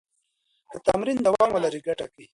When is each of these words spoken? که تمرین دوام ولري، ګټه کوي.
که 0.71 0.77
تمرین 0.87 1.17
دوام 1.27 1.49
ولري، 1.53 1.79
ګټه 1.87 2.05
کوي. 2.11 2.27